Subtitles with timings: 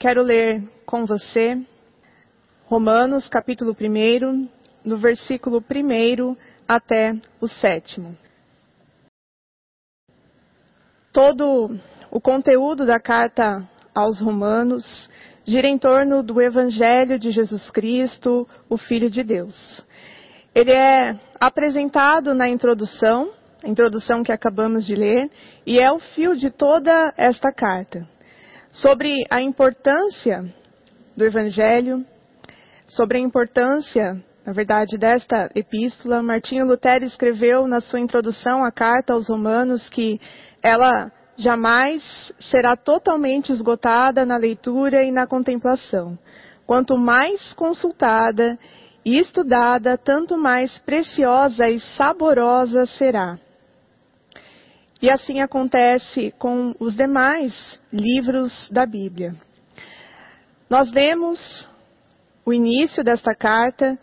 [0.00, 1.60] quero ler com você
[2.64, 4.48] Romanos, capítulo 1,
[4.82, 8.00] no versículo 1 até o 7.
[11.12, 11.78] Todo
[12.10, 15.10] o conteúdo da carta aos Romanos
[15.44, 19.84] gira em torno do Evangelho de Jesus Cristo, o Filho de Deus.
[20.54, 23.32] Ele é apresentado na introdução,
[23.62, 25.30] a introdução que acabamos de ler,
[25.66, 28.08] e é o fio de toda esta carta.
[28.72, 30.44] Sobre a importância
[31.16, 32.06] do Evangelho,
[32.86, 39.12] sobre a importância, na verdade, desta epístola, Martinho Lutero escreveu na sua introdução à carta
[39.12, 40.20] aos Romanos que
[40.62, 46.16] ela jamais será totalmente esgotada na leitura e na contemplação.
[46.64, 48.56] Quanto mais consultada
[49.04, 53.36] e estudada, tanto mais preciosa e saborosa será.
[55.02, 59.34] E assim acontece com os demais livros da Bíblia.
[60.68, 61.66] Nós lemos
[62.44, 63.98] o início desta carta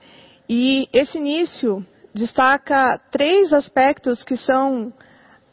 [0.49, 4.91] e esse início destaca três aspectos que são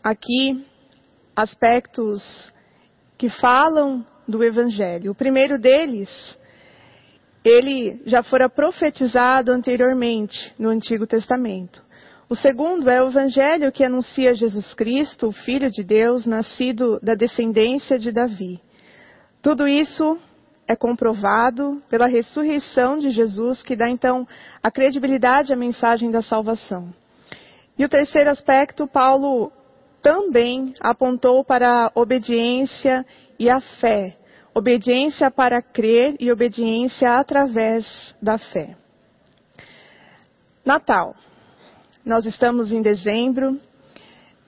[0.02, 0.64] aqui
[1.36, 2.50] aspectos
[3.18, 5.10] que falam do Evangelho.
[5.10, 6.38] O primeiro deles,
[7.44, 11.83] ele já fora profetizado anteriormente no Antigo Testamento.
[12.28, 17.14] O segundo é o Evangelho que anuncia Jesus Cristo, o Filho de Deus, nascido da
[17.14, 18.60] descendência de Davi.
[19.42, 20.18] Tudo isso
[20.66, 24.26] é comprovado pela ressurreição de Jesus, que dá então
[24.62, 26.94] a credibilidade à mensagem da salvação.
[27.78, 29.52] E o terceiro aspecto, Paulo
[30.00, 33.04] também apontou para a obediência
[33.38, 34.16] e a fé.
[34.54, 38.76] Obediência para crer e obediência através da fé.
[40.64, 41.14] Natal.
[42.04, 43.58] Nós estamos em dezembro,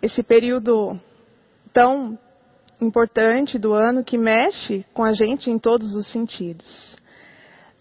[0.02, 1.00] esse período
[1.72, 2.18] tão
[2.82, 6.94] importante do ano que mexe com a gente em todos os sentidos.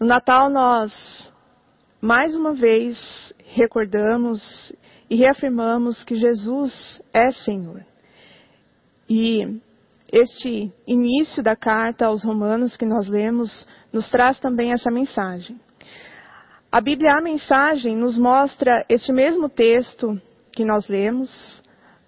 [0.00, 1.30] No Natal nós
[2.00, 4.72] mais uma vez recordamos
[5.10, 7.84] e reafirmamos que Jesus é Senhor.
[9.10, 9.60] E
[10.10, 15.60] este início da carta aos Romanos que nós lemos nos traz também essa mensagem.
[16.70, 20.20] A Bíblia, a mensagem, nos mostra este mesmo texto
[20.52, 21.62] que nós lemos,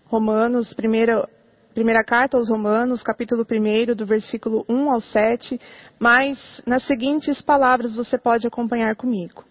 [0.07, 1.29] Romanos, primeira,
[1.73, 5.61] primeira carta aos Romanos, capítulo 1, do versículo 1 ao 7,
[5.99, 9.45] mas nas seguintes palavras você pode acompanhar comigo.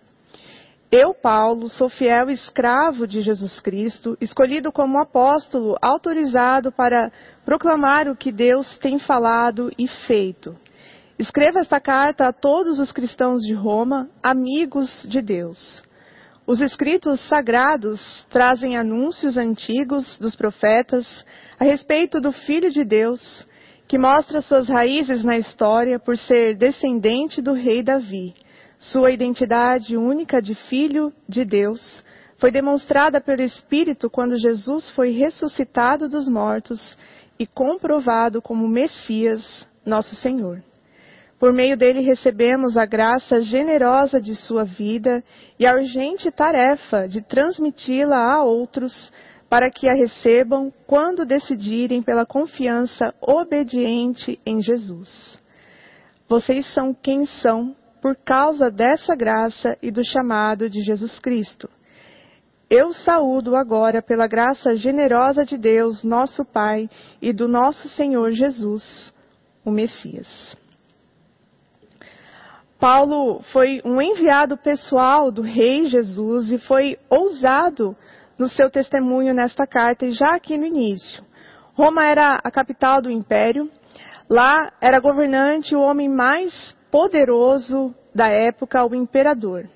[0.92, 7.12] Eu, Paulo, sou fiel escravo de Jesus Cristo, escolhido como apóstolo, autorizado para
[7.46, 10.56] proclamar o que Deus tem falado e feito.
[11.20, 15.82] Escreva esta carta a todos os cristãos de Roma, amigos de Deus.
[16.46, 21.26] Os escritos sagrados trazem anúncios antigos dos profetas
[21.60, 23.46] a respeito do Filho de Deus,
[23.88, 28.34] que mostra suas raízes na história por ser descendente do rei Davi
[28.80, 32.04] sua identidade única de Filho de Deus
[32.38, 36.96] foi demonstrada pelo Espírito quando Jesus foi ressuscitado dos mortos
[37.40, 40.64] e comprovado como Messias, nosso Senhor.
[41.40, 45.24] Por meio dele recebemos a graça generosa de sua vida
[45.60, 49.12] e a urgente tarefa de transmiti-la a outros
[49.48, 55.38] para que a recebam quando decidirem pela confiança obediente em Jesus.
[56.28, 61.70] Vocês são quem são por causa dessa graça e do chamado de Jesus Cristo.
[62.70, 66.90] Eu saúdo agora pela graça generosa de Deus, nosso Pai,
[67.22, 69.14] e do nosso Senhor Jesus,
[69.64, 70.58] o Messias.
[72.80, 77.96] Paulo foi um enviado pessoal do Rei Jesus e foi ousado
[78.38, 81.24] no seu testemunho nesta carta, e já aqui no início.
[81.74, 83.70] Roma era a capital do império,
[84.30, 89.68] lá era governante o homem mais poderoso da época, o imperador.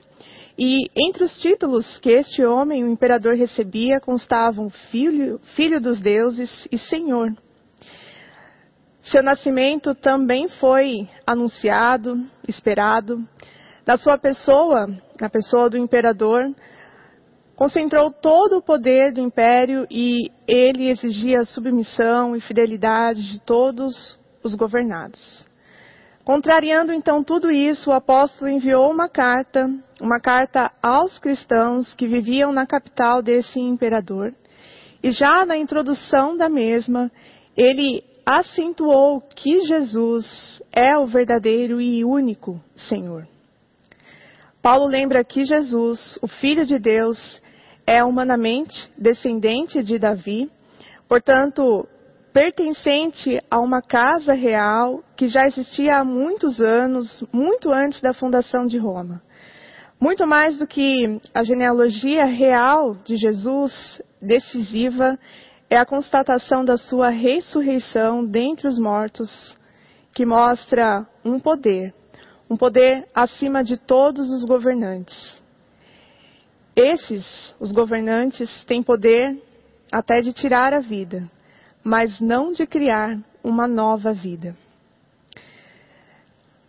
[0.58, 6.68] E entre os títulos que este homem, o imperador, recebia, constavam filho, filho dos deuses
[6.72, 7.34] e senhor.
[9.04, 13.24] Seu nascimento também foi anunciado, esperado.
[13.86, 14.88] Na sua pessoa,
[15.20, 16.54] na pessoa do imperador,
[17.56, 24.54] concentrou todo o poder do império e ele exigia submissão e fidelidade de todos os
[24.54, 25.48] governados.
[26.24, 29.68] Contrariando então tudo isso, o apóstolo enviou uma carta,
[30.00, 34.32] uma carta aos cristãos que viviam na capital desse imperador.
[35.02, 37.12] E já na introdução da mesma,
[37.58, 43.28] ele acentuou que Jesus é o verdadeiro e único Senhor.
[44.62, 47.42] Paulo lembra que Jesus, o Filho de Deus,
[47.86, 50.50] é humanamente descendente de Davi,
[51.10, 51.86] portanto,
[52.32, 58.66] pertencente a uma casa real que já existia há muitos anos, muito antes da fundação
[58.66, 59.22] de Roma.
[60.00, 65.20] Muito mais do que a genealogia real de Jesus, decisiva,
[65.72, 69.58] é a constatação da sua ressurreição dentre os mortos,
[70.14, 71.94] que mostra um poder,
[72.50, 75.42] um poder acima de todos os governantes.
[76.76, 79.42] Esses, os governantes, têm poder
[79.90, 81.32] até de tirar a vida,
[81.82, 84.54] mas não de criar uma nova vida.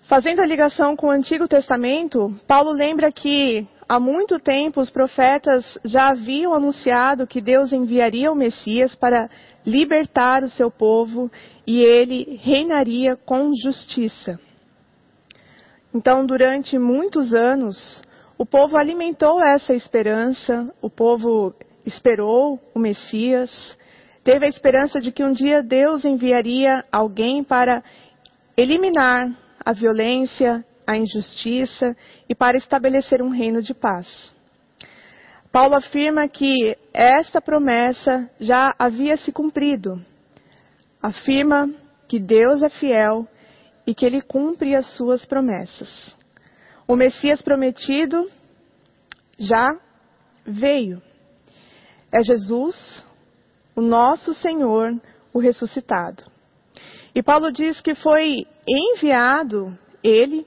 [0.05, 5.79] Fazendo a ligação com o Antigo Testamento, Paulo lembra que há muito tempo os profetas
[5.85, 9.29] já haviam anunciado que Deus enviaria o Messias para
[9.65, 11.31] libertar o seu povo
[11.67, 14.39] e ele reinaria com justiça.
[15.95, 18.03] Então, durante muitos anos,
[18.39, 21.55] o povo alimentou essa esperança, o povo
[21.85, 23.77] esperou o Messias,
[24.25, 27.83] teve a esperança de que um dia Deus enviaria alguém para
[28.57, 29.31] eliminar
[29.65, 31.97] a violência, a injustiça
[32.29, 34.35] e para estabelecer um reino de paz.
[35.53, 40.03] Paulo afirma que esta promessa já havia se cumprido.
[41.03, 41.71] Afirma
[42.09, 43.29] que Deus é fiel
[43.87, 46.17] e que ele cumpre as suas promessas.
[46.89, 48.31] O Messias prometido
[49.39, 49.67] já
[50.45, 51.03] veio.
[52.13, 53.05] É Jesus,
[53.75, 54.95] o nosso Senhor,
[55.33, 56.25] o ressuscitado.
[57.15, 60.47] E Paulo diz que foi enviado, ele,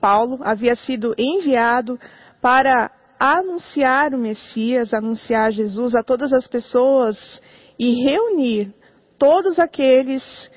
[0.00, 1.98] Paulo, havia sido enviado
[2.40, 7.40] para anunciar o Messias, anunciar Jesus a todas as pessoas
[7.78, 8.72] e reunir
[9.18, 10.50] todos aqueles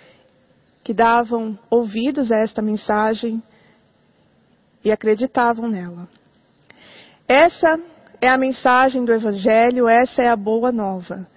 [0.83, 3.43] que davam ouvidos a esta mensagem
[4.83, 6.07] e acreditavam nela.
[7.27, 7.79] Essa
[8.21, 11.27] é a mensagem do Evangelho, essa é a boa nova.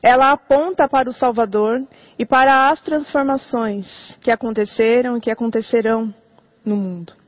[0.00, 1.84] Ela aponta para o Salvador
[2.16, 6.14] e para as transformações que aconteceram e que acontecerão
[6.64, 7.25] no mundo.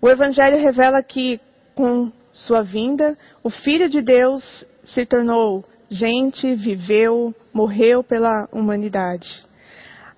[0.00, 1.40] O Evangelho revela que,
[1.74, 9.44] com sua vinda, o Filho de Deus se tornou gente, viveu, morreu pela humanidade.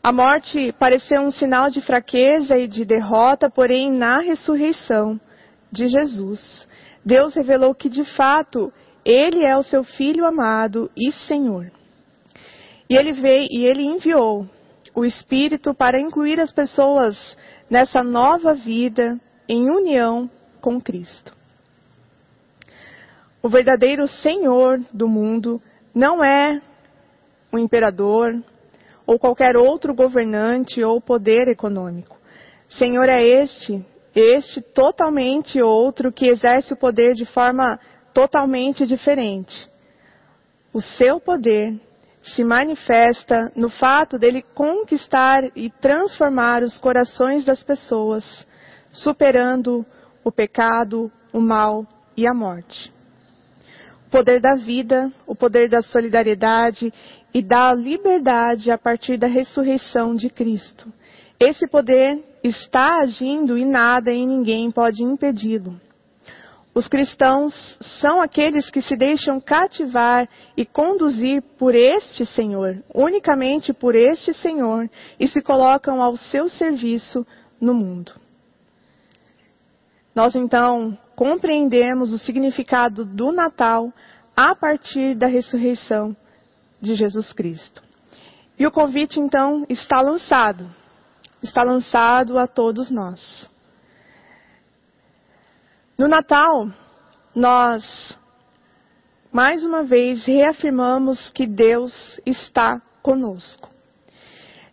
[0.02, 5.20] A morte pareceu um sinal de fraqueza e de derrota, porém, na ressurreição
[5.70, 6.66] de Jesus,
[7.04, 8.72] Deus revelou que, de fato,
[9.04, 11.70] Ele é o seu Filho amado e Senhor.
[12.88, 14.46] E Ele veio e Ele enviou
[14.94, 17.36] o Espírito para incluir as pessoas
[17.70, 20.30] nessa nova vida em união
[20.60, 21.36] com Cristo.
[23.42, 25.62] O verdadeiro Senhor do mundo
[25.94, 26.60] não é
[27.52, 28.42] o imperador
[29.06, 32.16] ou qualquer outro governante ou poder econômico.
[32.68, 33.84] Senhor é este,
[34.14, 37.80] este totalmente outro que exerce o poder de forma
[38.12, 39.68] totalmente diferente.
[40.72, 41.80] O seu poder
[42.22, 48.46] se manifesta no fato dele conquistar e transformar os corações das pessoas,
[48.92, 49.84] superando
[50.24, 51.86] o pecado, o mal
[52.16, 52.92] e a morte.
[54.06, 56.92] O poder da vida, o poder da solidariedade
[57.32, 60.92] e da liberdade a partir da ressurreição de Cristo.
[61.38, 65.78] Esse poder está agindo e nada e ninguém pode impedi-lo.
[66.74, 73.94] Os cristãos são aqueles que se deixam cativar e conduzir por este Senhor, unicamente por
[73.94, 74.88] este Senhor,
[75.18, 77.26] e se colocam ao seu serviço
[77.60, 78.12] no mundo.
[80.18, 83.92] Nós então compreendemos o significado do Natal
[84.36, 86.16] a partir da ressurreição
[86.80, 87.80] de Jesus Cristo.
[88.58, 90.68] E o convite então está lançado,
[91.40, 93.48] está lançado a todos nós.
[95.96, 96.68] No Natal,
[97.32, 98.18] nós
[99.30, 103.68] mais uma vez reafirmamos que Deus está conosco.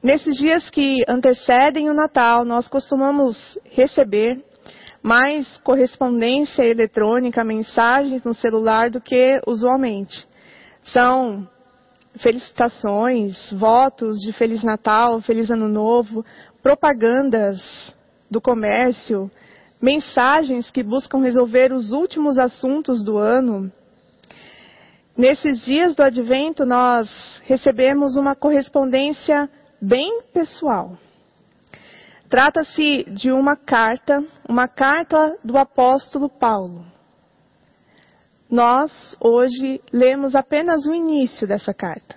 [0.02, 4.44] Nesses dias que antecedem o Natal, nós costumamos receber
[5.06, 10.26] mais correspondência eletrônica, mensagens no celular do que usualmente.
[10.84, 11.48] São
[12.16, 16.26] felicitações, votos de Feliz Natal, Feliz Ano Novo,
[16.64, 17.96] propagandas
[18.32, 19.30] do comércio,
[19.80, 23.72] mensagens que buscam resolver os últimos assuntos do ano.
[25.16, 29.48] Nesses dias do advento, nós recebemos uma correspondência
[29.80, 30.98] bem pessoal.
[32.30, 36.86] Trata-se de uma carta, uma carta do apóstolo Paulo.
[38.50, 42.16] Nós, hoje, lemos apenas o início dessa carta.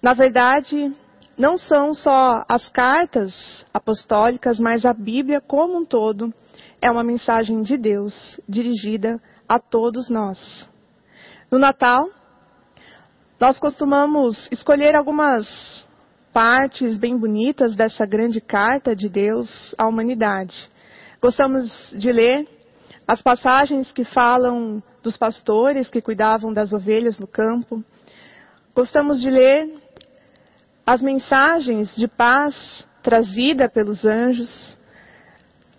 [0.00, 0.94] Na verdade,
[1.36, 6.32] não são só as cartas apostólicas, mas a Bíblia como um todo
[6.80, 10.68] é uma mensagem de Deus dirigida a todos nós.
[11.50, 12.08] No Natal,
[13.40, 15.86] nós costumamos escolher algumas
[16.34, 20.68] partes bem bonitas dessa grande carta de Deus à humanidade.
[21.22, 22.48] Gostamos de ler
[23.06, 27.84] as passagens que falam dos pastores que cuidavam das ovelhas no campo.
[28.74, 29.72] Gostamos de ler
[30.84, 34.76] as mensagens de paz trazida pelos anjos.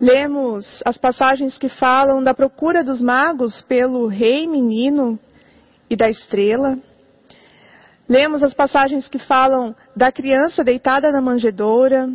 [0.00, 5.18] Lemos as passagens que falam da procura dos magos pelo rei menino
[5.90, 6.78] e da estrela.
[8.08, 12.08] Lemos as passagens que falam da criança deitada na manjedoura,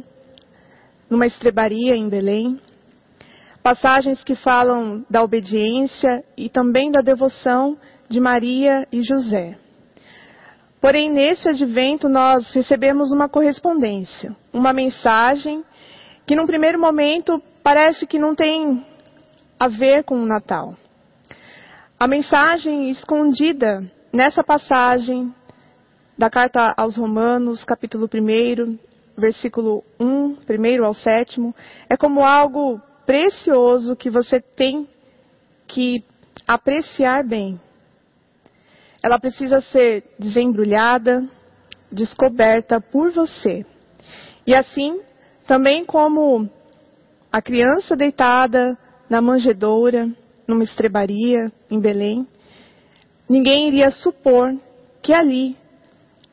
[1.10, 2.60] numa estrebaria em Belém.
[3.62, 9.58] Passagens que falam da obediência e também da devoção de Maria e José.
[10.80, 15.64] Porém, nesse advento, nós recebemos uma correspondência, uma mensagem
[16.26, 18.84] que, num primeiro momento, parece que não tem
[19.60, 20.74] a ver com o Natal.
[22.00, 25.32] A mensagem escondida nessa passagem
[26.22, 28.78] da carta aos Romanos, capítulo 1,
[29.18, 31.52] versículo 1, primeiro ao sétimo,
[31.90, 34.88] é como algo precioso que você tem
[35.66, 36.04] que
[36.48, 37.60] apreciar bem.
[39.02, 41.28] Ela precisa ser desembrulhada,
[41.92, 43.66] descoberta por você.
[44.46, 45.02] E assim,
[45.48, 46.48] também como
[47.32, 48.78] a criança deitada
[49.10, 50.08] na manjedoura,
[50.48, 52.28] numa estrebaria em Belém,
[53.28, 54.56] ninguém iria supor
[55.02, 55.60] que ali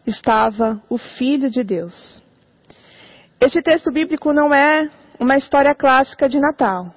[0.09, 2.23] estava o Filho de Deus.
[3.41, 6.95] Este texto bíblico não é uma história clássica de Natal.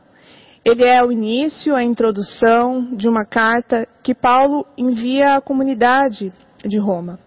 [0.64, 6.32] Ele é o início, a introdução de uma carta que Paulo envia à comunidade
[6.64, 7.20] de Roma.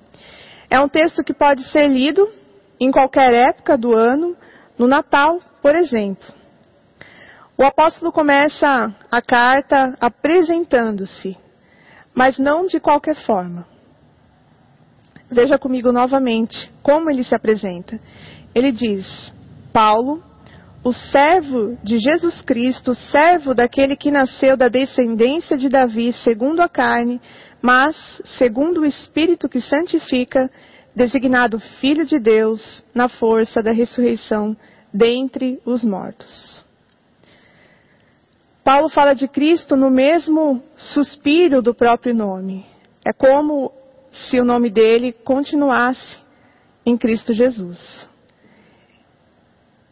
[0.71, 2.29] É um texto que pode ser lido
[2.81, 4.37] em qualquer época do ano,
[4.79, 6.27] no Natal, por exemplo.
[7.57, 11.37] O apóstolo começa a carta apresentando-se,
[12.15, 13.74] mas não de qualquer forma.
[15.35, 17.99] Veja comigo novamente como ele se apresenta.
[18.55, 19.35] Ele diz:
[19.73, 20.23] Paulo,
[20.85, 26.69] o servo de Jesus Cristo, servo daquele que nasceu da descendência de Davi, segundo a
[26.69, 27.21] carne,
[27.61, 27.97] mas
[28.39, 30.49] segundo o Espírito que santifica,
[30.95, 34.57] designado Filho de Deus, na força da ressurreição
[34.93, 36.65] dentre os mortos.
[38.63, 42.65] Paulo fala de Cristo no mesmo suspiro do próprio nome.
[43.05, 43.73] É como
[44.15, 46.19] se o nome dele continuasse
[46.87, 48.09] em Cristo Jesus.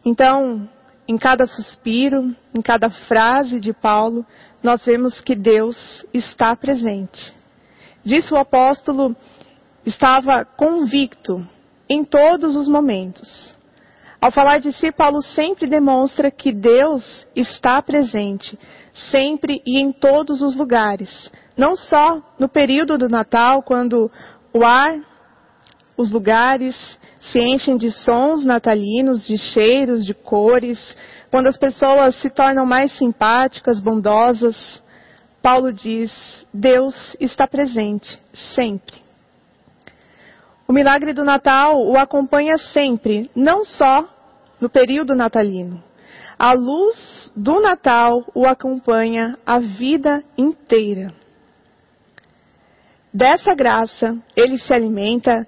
[0.05, 0.69] Então,
[1.07, 4.25] em cada suspiro, em cada frase de Paulo,
[4.61, 7.33] nós vemos que Deus está presente.
[8.03, 9.15] Disso o apóstolo
[9.85, 11.45] estava convicto
[11.89, 13.53] em todos os momentos.
[14.23, 18.57] Ao falar de si, Paulo sempre demonstra que Deus está presente,
[18.93, 21.29] sempre e em todos os lugares.
[21.57, 24.09] Não só no período do Natal, quando
[24.53, 24.97] o ar,
[25.97, 30.95] os lugares se enchem de sons natalinos, de cheiros, de cores,
[31.29, 34.81] quando as pessoas se tornam mais simpáticas, bondosas.
[35.41, 39.03] Paulo diz: Deus está presente, sempre.
[40.65, 44.12] O milagre do Natal o acompanha sempre, não só
[44.63, 45.83] no período natalino.
[46.39, 51.13] A luz do Natal o acompanha a vida inteira.
[53.13, 55.45] Dessa graça, ele se alimenta,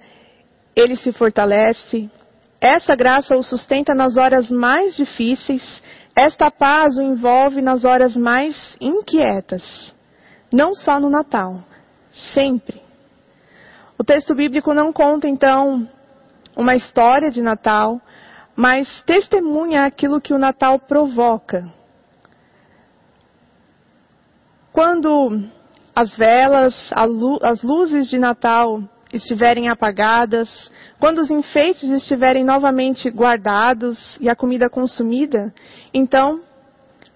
[0.76, 2.12] ele se fortalece.
[2.60, 5.82] Essa graça o sustenta nas horas mais difíceis.
[6.14, 9.96] Esta paz o envolve nas horas mais inquietas.
[10.52, 11.64] Não só no Natal,
[12.12, 12.82] sempre.
[13.98, 15.88] O texto bíblico não conta, então,
[16.54, 18.02] uma história de Natal,
[18.56, 21.72] mas testemunha aquilo que o Natal provoca.
[24.72, 25.42] Quando
[25.96, 26.92] as velas,
[27.42, 28.84] as luzes de Natal
[29.14, 35.54] estiverem apagadas, quando os enfeites estiverem novamente guardados e a comida consumida,
[35.94, 36.42] então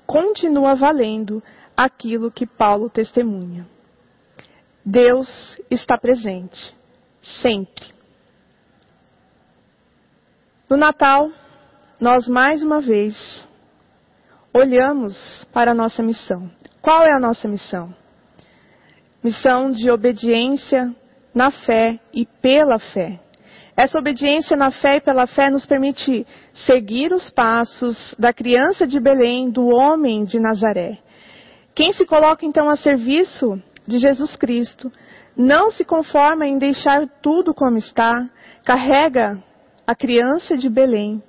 [0.05, 1.43] continua valendo
[1.75, 3.67] aquilo que Paulo testemunha.
[4.85, 6.75] Deus está presente,
[7.21, 7.98] sempre.
[10.69, 11.31] No Natal,
[11.99, 13.47] nós mais uma vez
[14.53, 16.47] olhamos para a nossa missão.
[16.79, 17.91] Qual é a nossa missão?
[19.23, 20.95] Missão de obediência
[21.33, 23.19] na fé e pela fé.
[23.75, 28.99] Essa obediência na fé e pela fé nos permite seguir os passos da criança de
[28.99, 30.99] Belém, do homem de Nazaré.
[31.73, 34.91] Quem se coloca então a serviço de Jesus Cristo,
[35.35, 38.29] não se conforma em deixar tudo como está,
[38.63, 39.48] carrega
[39.89, 41.19] a criança de Belém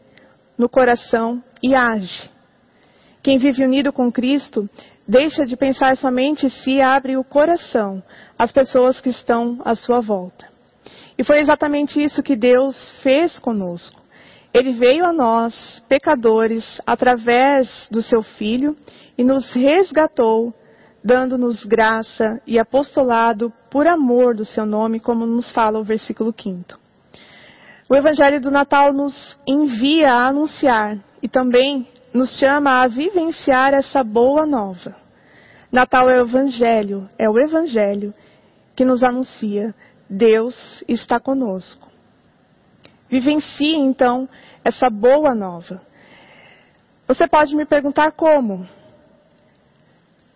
[0.58, 2.30] no coração e age.
[3.22, 4.68] Quem vive unido com Cristo
[5.08, 8.02] deixa de pensar somente em si e abre o coração
[8.38, 10.46] às pessoas que estão à sua volta.
[11.16, 13.98] E foi exatamente isso que Deus fez conosco.
[14.52, 18.76] Ele veio a nós, pecadores, através do seu Filho
[19.16, 20.52] e nos resgatou,
[21.02, 26.79] dando-nos graça e apostolado por amor do seu nome, como nos fala o versículo 5.
[27.90, 34.04] O Evangelho do Natal nos envia a anunciar e também nos chama a vivenciar essa
[34.04, 34.94] boa nova.
[35.72, 38.14] Natal é o Evangelho, é o Evangelho
[38.76, 39.74] que nos anuncia:
[40.08, 41.90] Deus está conosco.
[43.08, 44.28] Vivencie então
[44.64, 45.82] essa boa nova.
[47.08, 48.68] Você pode me perguntar como?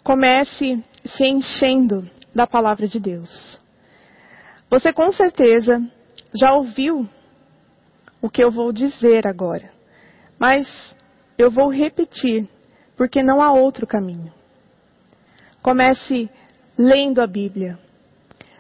[0.03, 3.61] Comece se enchendo da palavra de Deus.
[4.69, 5.81] Você com certeza
[6.35, 7.09] já ouviu
[8.25, 9.71] o que eu vou dizer agora.
[10.39, 10.97] Mas
[11.37, 12.49] eu vou repetir,
[12.97, 14.33] porque não há outro caminho.
[15.61, 16.31] Comece
[16.79, 17.79] lendo a Bíblia.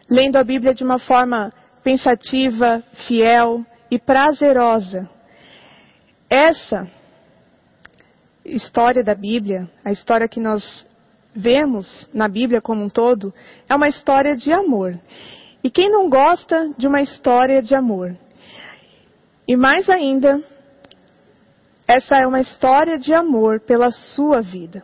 [0.06, 1.49] Lendo a Bíblia de uma forma
[1.83, 5.09] pensativa, fiel e prazerosa.
[6.28, 6.87] Essa
[8.44, 10.87] história da Bíblia, a história que nós
[11.35, 13.33] vemos na Bíblia como um todo,
[13.66, 15.00] é uma história de amor.
[15.62, 18.14] E quem não gosta de uma história de amor?
[19.46, 20.42] E mais ainda,
[21.86, 24.82] essa é uma história de amor pela sua vida.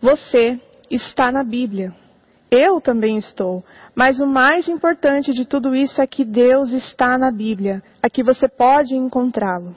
[0.00, 1.94] Você está na Bíblia.
[2.50, 3.64] Eu também estou.
[3.94, 7.82] Mas o mais importante de tudo isso é que Deus está na Bíblia.
[8.02, 9.74] Aqui você pode encontrá-lo.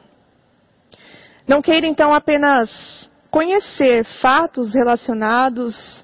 [1.48, 6.04] Não queira então apenas conhecer fatos relacionados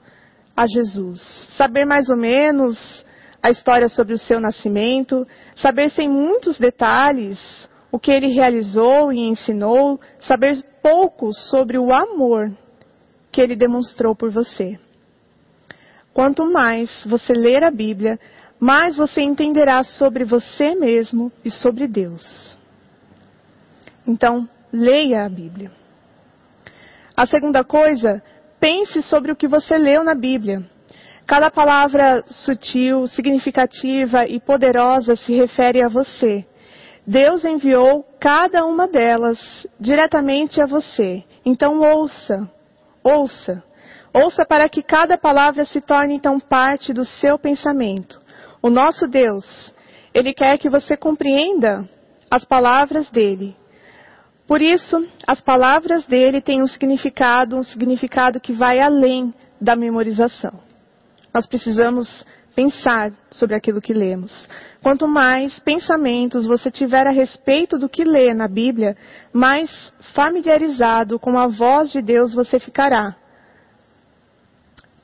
[0.56, 1.22] a Jesus,
[1.58, 3.04] saber mais ou menos
[3.42, 9.20] a história sobre o seu nascimento, saber sem muitos detalhes o que ele realizou e
[9.20, 12.52] ensinou, saber pouco sobre o amor
[13.32, 14.80] que ele demonstrou por você.
[16.14, 18.20] Quanto mais você ler a Bíblia,
[18.60, 22.58] mais você entenderá sobre você mesmo e sobre Deus.
[24.08, 25.72] Então, leia a Bíblia.
[27.16, 28.22] A segunda coisa,
[28.60, 30.64] pense sobre o que você leu na Bíblia.
[31.32, 36.46] Cada palavra sutil, significativa e poderosa se refere a você.
[37.08, 41.24] Deus enviou cada uma delas diretamente a você.
[41.46, 42.52] Então ouça,
[43.02, 43.64] ouça.
[44.14, 48.22] Ouça para que cada palavra se torne então parte do seu pensamento.
[48.62, 49.74] O nosso Deus,
[50.14, 51.88] Ele quer que você compreenda
[52.30, 53.56] as palavras dele.
[54.46, 60.71] Por isso, as palavras dele têm um significado, um significado que vai além da memorização.
[61.34, 64.50] Nós precisamos pensar sobre aquilo que lemos.
[64.82, 68.98] Quanto mais pensamentos você tiver a respeito do que lê na Bíblia,
[69.32, 73.16] mais familiarizado com a voz de Deus você ficará.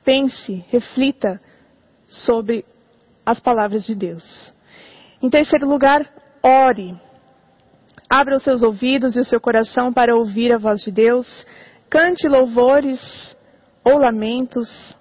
[0.04, 1.40] Pense, reflita
[2.06, 2.64] sobre
[3.24, 4.52] as palavras de Deus.
[5.22, 6.06] Em terceiro lugar,
[6.42, 6.98] ore.
[8.08, 11.46] Abra os seus ouvidos e o seu coração para ouvir a voz de Deus.
[11.90, 13.36] Cante louvores
[13.84, 14.96] ou lamentos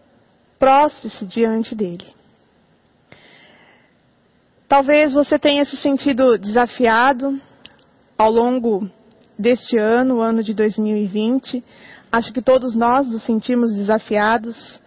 [0.59, 2.05] prostre-se diante dele.
[4.67, 7.39] Talvez você tenha se sentido desafiado
[8.17, 8.89] ao longo
[9.39, 11.63] deste ano, o ano de 2020.
[12.11, 14.81] Acho que todos nós nos sentimos desafiados.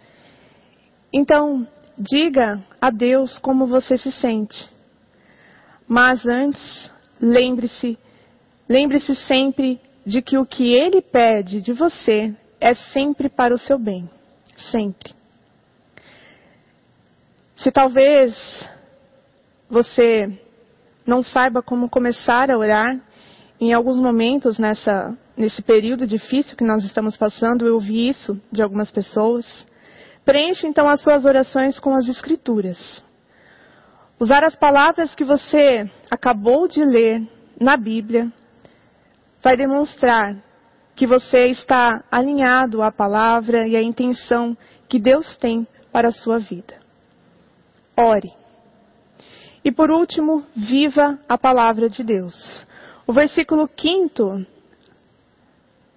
[1.13, 4.69] Então, diga a Deus como você se sente.
[5.89, 7.99] Mas antes, lembre-se,
[8.69, 13.79] lembre-se sempre de que o que Ele pede de você é sempre para o seu
[13.79, 14.09] bem.
[14.57, 15.20] Sempre.
[17.61, 18.35] Se talvez
[19.69, 20.27] você
[21.07, 22.99] não saiba como começar a orar,
[23.61, 28.63] em alguns momentos nessa, nesse período difícil que nós estamos passando, eu ouvi isso de
[28.63, 29.45] algumas pessoas.
[30.25, 33.05] Preencha então as suas orações com as Escrituras.
[34.19, 37.21] Usar as palavras que você acabou de ler
[37.61, 38.33] na Bíblia
[39.43, 40.35] vai demonstrar
[40.97, 44.57] que você está alinhado à palavra e à intenção
[44.89, 46.80] que Deus tem para a sua vida
[48.01, 48.33] ore.
[49.65, 52.65] E por último, viva a palavra de Deus.
[53.07, 54.47] O versículo 5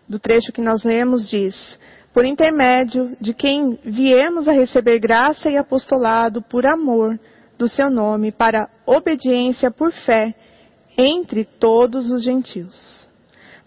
[0.08, 1.80] do trecho que nós lemos diz:
[2.13, 7.20] Por intermédio de quem viemos a receber graça e apostolado por amor
[7.58, 10.36] do seu nome, para obediência por fé
[10.98, 13.08] entre todos os gentios.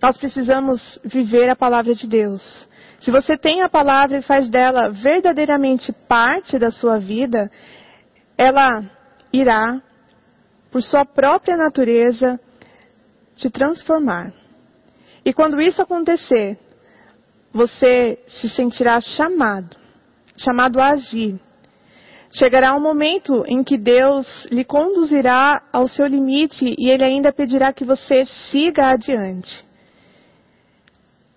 [0.03, 2.69] Nós precisamos viver a palavra de Deus.
[3.01, 7.51] Se você tem a palavra e faz dela verdadeiramente parte da sua vida,
[8.37, 8.85] ela
[9.33, 9.81] irá,
[10.71, 12.39] por sua própria natureza,
[13.35, 14.33] te transformar.
[15.25, 16.59] E quando isso acontecer,
[17.53, 19.77] você se sentirá chamado,
[20.37, 21.41] chamado a agir,
[22.39, 27.73] Chegará um momento em que Deus lhe conduzirá ao seu limite e ele ainda pedirá
[27.73, 29.65] que você siga adiante.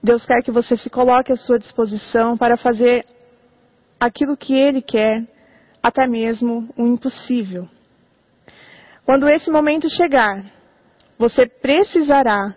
[0.04, 3.06] Deus quer que você se coloque à sua disposição para fazer
[4.00, 5.26] aquilo que ele quer,
[5.82, 7.68] até mesmo o impossível.
[9.06, 10.46] Quando esse momento chegar,
[11.18, 12.56] você precisará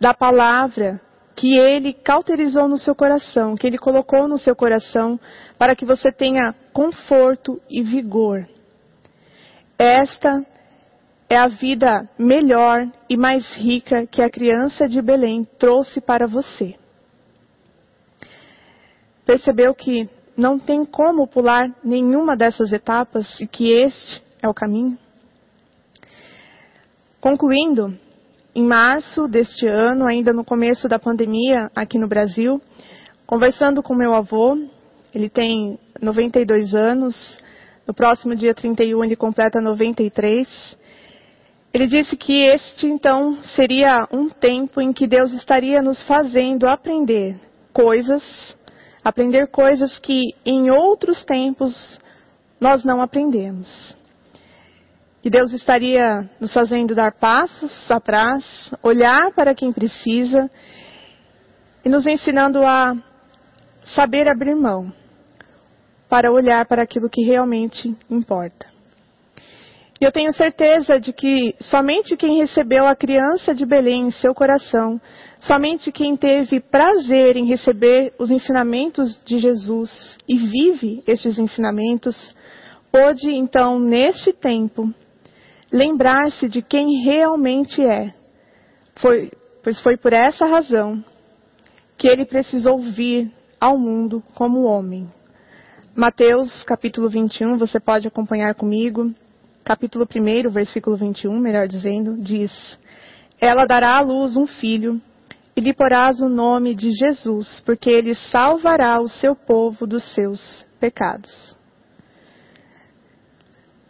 [0.00, 1.00] da palavra
[1.34, 5.18] que ele cauterizou no seu coração, que ele colocou no seu coração,
[5.58, 8.46] para que você tenha conforto e vigor.
[9.78, 10.44] Esta
[11.28, 16.74] é a vida melhor e mais rica que a criança de Belém trouxe para você.
[19.24, 24.98] Percebeu que não tem como pular nenhuma dessas etapas e que este é o caminho?
[27.20, 27.96] Concluindo,
[28.54, 32.60] em março deste ano, ainda no começo da pandemia aqui no Brasil,
[33.26, 34.58] conversando com meu avô,
[35.14, 37.14] ele tem 92 anos,
[37.86, 40.76] no próximo dia 31 ele completa 93.
[41.72, 47.36] Ele disse que este então seria um tempo em que Deus estaria nos fazendo aprender
[47.72, 48.22] coisas,
[49.04, 51.98] aprender coisas que em outros tempos
[52.60, 53.96] nós não aprendemos
[55.22, 60.50] que Deus estaria nos fazendo dar passos atrás, olhar para quem precisa
[61.84, 62.96] e nos ensinando a
[63.84, 64.92] saber abrir mão
[66.08, 68.71] para olhar para aquilo que realmente importa.
[70.02, 74.34] E eu tenho certeza de que somente quem recebeu a criança de Belém em seu
[74.34, 75.00] coração,
[75.38, 82.34] somente quem teve prazer em receber os ensinamentos de Jesus e vive estes ensinamentos,
[82.90, 84.92] pôde então, neste tempo,
[85.72, 88.12] lembrar-se de quem realmente é.
[88.96, 89.30] Foi,
[89.62, 91.00] pois foi por essa razão
[91.96, 95.08] que ele precisou vir ao mundo como homem.
[95.94, 99.14] Mateus capítulo 21, você pode acompanhar comigo.
[99.64, 102.50] Capítulo 1, versículo 21, melhor dizendo, diz:
[103.40, 105.00] Ela dará à luz um filho
[105.54, 110.66] e lhe porás o nome de Jesus, porque ele salvará o seu povo dos seus
[110.80, 111.56] pecados.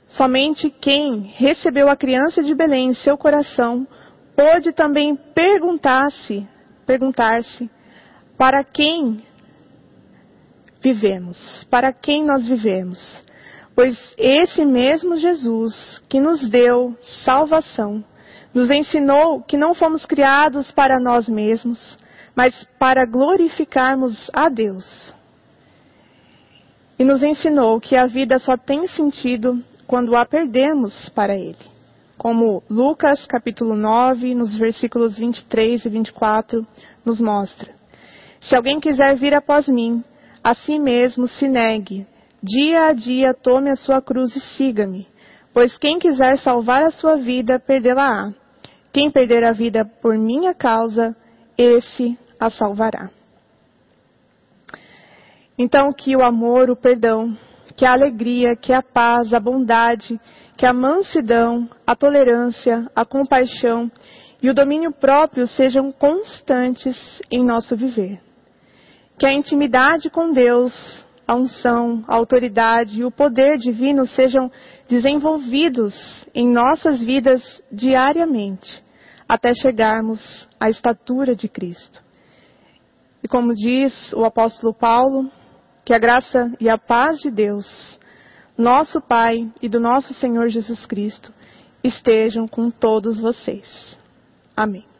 [0.08, 3.88] Somente quem recebeu a criança de Belém em seu coração
[4.37, 6.46] pôde também perguntar-se,
[6.85, 7.70] perguntar-se,
[8.37, 9.22] para quem
[10.82, 11.64] vivemos?
[11.70, 13.22] Para quem nós vivemos?
[13.74, 18.04] Pois esse mesmo Jesus que nos deu salvação,
[18.52, 21.96] nos ensinou que não fomos criados para nós mesmos,
[22.35, 25.14] mas para glorificarmos a Deus.
[26.98, 31.56] E nos ensinou que a vida só tem sentido quando a perdemos para Ele.
[32.18, 36.66] Como Lucas capítulo 9, nos versículos 23 e 24,
[37.04, 37.70] nos mostra.
[38.40, 40.04] Se alguém quiser vir após mim,
[40.44, 42.06] a si mesmo se negue.
[42.42, 45.07] Dia a dia tome a sua cruz e siga-me.
[45.55, 48.33] Pois quem quiser salvar a sua vida, perdê-la-á.
[48.92, 51.14] Quem perder a vida por minha causa,
[51.57, 53.11] esse a salvará.
[55.57, 57.37] Então, que o amor, o perdão,
[57.76, 60.20] que a alegria, que a paz, a bondade,
[60.57, 63.90] que a mansidão, a tolerância, a compaixão
[64.42, 68.20] e o domínio próprio sejam constantes em nosso viver.
[69.16, 74.50] Que a intimidade com Deus, a unção, a autoridade e o poder divino sejam
[74.88, 78.82] desenvolvidos em nossas vidas diariamente,
[79.28, 82.02] até chegarmos à estatura de Cristo.
[83.22, 85.30] E como diz o apóstolo Paulo,
[85.85, 87.98] que a graça e a paz de Deus,
[88.58, 91.32] nosso Pai e do nosso Senhor Jesus Cristo,
[91.82, 93.98] estejam com todos vocês.
[94.56, 94.91] Amém.